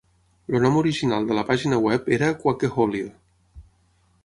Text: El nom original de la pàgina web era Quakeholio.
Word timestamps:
El 0.59 0.63
nom 0.63 0.79
original 0.79 1.27
de 1.27 1.35
la 1.39 1.43
pàgina 1.51 1.79
web 1.85 2.09
era 2.19 2.31
Quakeholio. 2.41 3.13